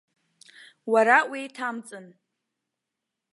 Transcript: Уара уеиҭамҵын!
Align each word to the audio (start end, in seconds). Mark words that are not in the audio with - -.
Уара 0.91 1.17
уеиҭамҵын! 1.29 2.05